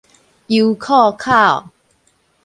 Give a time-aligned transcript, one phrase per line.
[0.47, 1.69] 油庫口